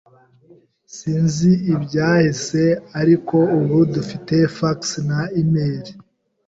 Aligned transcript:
Sinzi 0.95 1.51
ibyahise, 1.73 2.63
ariko 3.01 3.37
ubu 3.59 3.77
dufite 3.93 4.35
fax 4.57 4.79
na 5.09 5.21
imeri. 5.41 5.91